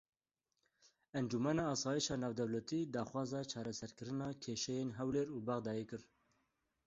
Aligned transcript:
Encûmena 1.19 1.65
Asayişa 1.73 2.15
Navdewletî 2.21 2.79
daxwaza 2.93 3.41
çareserkirina 3.51 4.29
kêşeyên 4.43 4.89
Hewlêr 4.97 5.27
û 5.35 5.37
Bexdayê 5.47 5.85
kir. 5.89 6.01